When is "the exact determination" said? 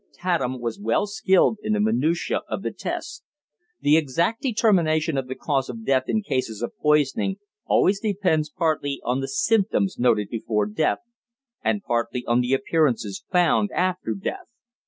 3.81-5.15